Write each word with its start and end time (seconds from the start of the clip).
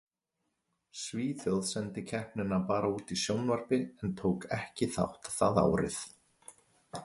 Svíþjóð 1.01 1.59
sendi 1.71 2.03
keppnina 2.13 2.59
bara 2.71 2.89
út 2.95 3.13
í 3.17 3.19
útvarpi 3.35 3.79
en 4.07 4.17
tók 4.23 4.51
ekki 4.61 4.91
þátt 4.99 5.33
það 5.37 5.61
ár. 5.67 5.89